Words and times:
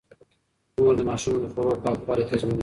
مور 0.81 0.93
د 0.99 1.01
ماشوم 1.09 1.35
د 1.41 1.45
خوړو 1.53 1.81
پاکوالی 1.83 2.23
تضمينوي. 2.29 2.59